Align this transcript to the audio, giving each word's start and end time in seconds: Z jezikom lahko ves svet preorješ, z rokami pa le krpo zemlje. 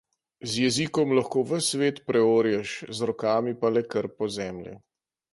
Z 0.51 0.53
jezikom 0.61 1.11
lahko 1.17 1.43
ves 1.49 1.67
svet 1.73 1.99
preorješ, 2.07 2.71
z 2.99 3.09
rokami 3.09 3.53
pa 3.61 3.67
le 3.75 3.83
krpo 3.91 4.31
zemlje. 4.39 4.73